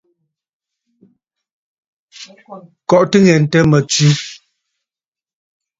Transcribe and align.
Kɔʼɔtə 2.89 3.17
ŋghɛntə 3.21 3.59
mə 3.69 3.77
tswe. 3.89 4.09